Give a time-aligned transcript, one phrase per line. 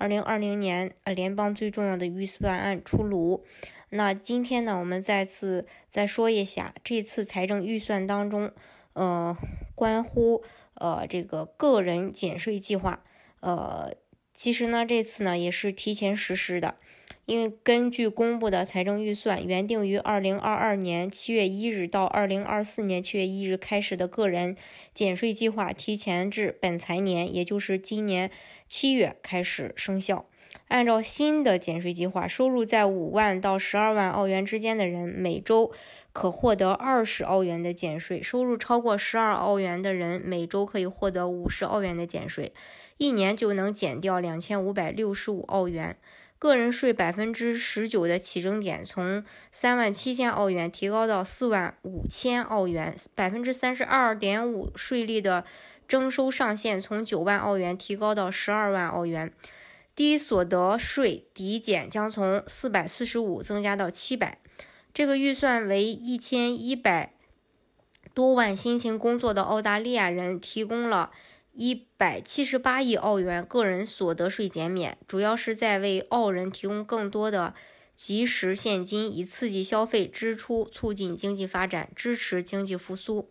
[0.00, 3.44] 二零二零年呃联邦最重要的预算案出炉。
[3.90, 8.50] 那今天呢，我们再次再说一下这次财政预算当中，
[8.94, 9.36] 呃，
[9.74, 13.04] 关乎呃这个个人减税计划，
[13.40, 13.94] 呃，
[14.32, 16.76] 其实呢这次呢也是提前实施的，
[17.30, 24.56] 因为根据公布的财政预算，原定于二零二二年七月一日到二零二四年七月一日开始的个人
[24.92, 28.32] 减税计划，提前至本财年，也就是今年
[28.68, 30.26] 七月开始生效。
[30.66, 35.70] 按照新的减税计划，收入在五万到十二万澳元之间的人，每周
[36.12, 42.52] 可获得二十澳元的减税；收入超过十二澳元的人，每周可以获得五十澳元的减税，
[42.96, 45.96] 一年就能减掉两千五百六十五澳元。
[46.40, 55.44] 个人税百分之十九的起征点从三万七千澳元提高到四万五千澳元，百分之三十二点五税率的
[55.86, 59.30] 征收上限从九万澳元提高到十二万澳元。
[59.94, 64.38] 低所得税抵减将从四百四十五增加到七百，
[64.94, 67.12] 这个预算为一千一百
[68.14, 71.10] 多万辛勤工作的澳大利亚人提供了
[71.52, 77.54] 一百七十八亿澳元个人所得税减免，主要是在为澳人提供更多的
[77.94, 83.30] 及时现金，以刺激消费支出，促进经济发展，支持经济复苏。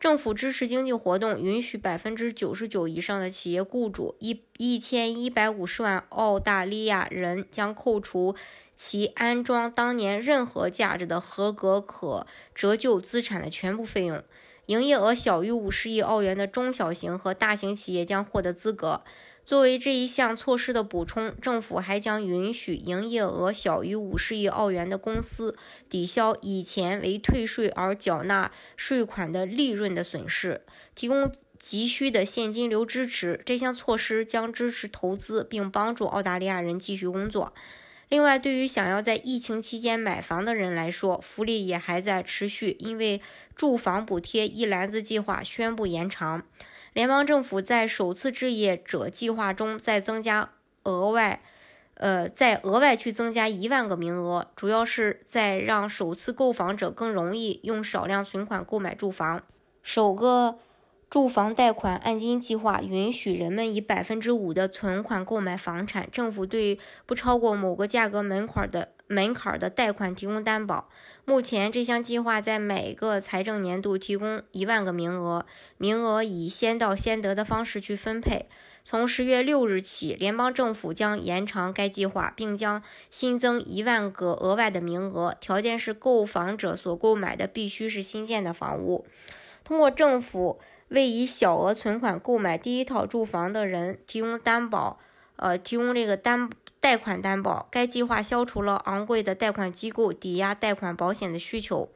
[0.00, 8.34] 政府支持经济活动，允许百分之九十九以上的企业雇主一一千一百五十万澳大利亚人将扣除
[8.74, 14.24] 其安装当年任何价值的合格可折旧资产的全部费用。
[14.70, 19.02] 营业额小于五十亿澳元的中小型和大型企业将获得资格。
[19.42, 25.56] 作为这一项措施的补充，政府还将允许营业额小于五十亿澳元的公司
[25.88, 30.62] 抵消以前为退税而缴纳税款的利润的损失，
[30.94, 33.42] 提供急需的现金流支持。
[33.44, 37.52] 这项措施将支持投资，并帮助澳大利亚人继续工作。
[38.10, 43.22] 另外，对于想要在疫情期间买房的人来说，福利也还在持续，因为
[43.54, 46.42] 住房补贴一篮子计划宣布延长。
[46.92, 50.50] 联邦政府在首次置业者计划中再增加
[50.82, 51.40] 额外，
[51.94, 59.40] 呃，再额外去增加一万个名额，主要是在让首次购房者更容易用少量存款购买住房。
[59.84, 60.58] 首个
[61.10, 68.88] 住房贷款按金计划允许人们以百分之五的存款购买房产，政府对不超过某个价格门槛的。
[69.12, 70.88] 门槛的贷款提供担保。
[71.24, 75.44] 目前，这项计划在每个财政年度提供一万个名额，
[75.78, 78.46] 名额以先到先得的方式去分配。
[78.84, 89.04] 从十月六日起，联邦政府将延长该计划，并将新增一万个额外的名额，条件是购房者所购买的必须是新建的房屋。
[89.64, 95.00] 通过政府为以小额存款购买第一套住房的人提供担保，
[95.34, 96.48] 呃，提供这个担。
[96.82, 101.90] 贷款担保，该计划消除了昂贵的贷款机构抵押贷款保险的需求。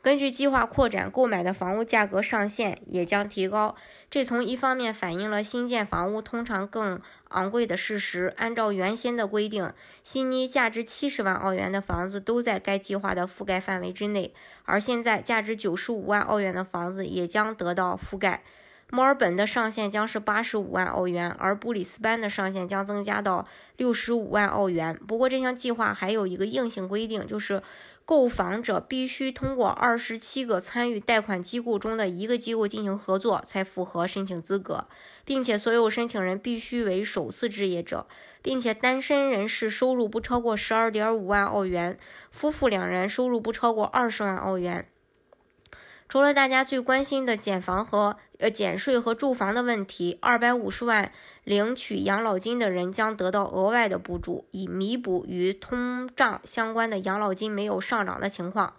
[0.00, 3.74] 根据计划扩展，购买的房屋价格上限也将提高。
[4.08, 7.00] 这从一方面反映了新建房屋通常更
[7.30, 8.32] 昂贵的事实。
[8.36, 9.72] 按照原先的规定，
[10.04, 14.32] 悉尼价值七十万澳元的房子都在该计划的覆盖范围之内，
[14.64, 18.44] 而现在价值九十五万澳元的房子也将得到覆盖。
[18.90, 24.98] 墨尔本的上限将是八十五万澳元，而布里斯班的上限将增加到六十五万澳元。
[25.06, 27.62] 不过，这项计划还有一个硬性规定，就是
[28.08, 34.86] 购房者必须通过二十七个参与贷款机构中的一个机构进行合作，才符合申请资格，
[35.26, 38.06] 并且所有申请人必须为首次置业者，
[38.40, 41.98] 并且单身人士收入不超过十二点五万澳元，
[42.30, 44.88] 夫妇两人收入不超过二十万澳元。
[46.08, 51.12] 除了大家最关心的减房和呃减税和住房的问题，二百五十万
[51.44, 58.74] 领取养老金的人将得到额外的补助，以弥补与通胀相关的养老金没有上涨的情况。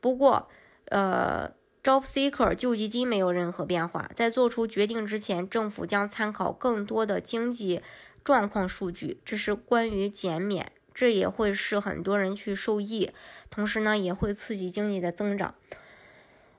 [0.00, 0.48] 不过，
[0.84, 1.50] 呃
[1.82, 4.08] ，Job Seeker 救济金没有任何变化。
[4.14, 7.82] 在做出决定之前，政府将参考更多的经济
[8.22, 9.20] 状况数据。
[9.24, 13.10] 这是关于减免，这也会使很多人去受益，
[13.50, 15.56] 同时呢，也会刺激经济的增长。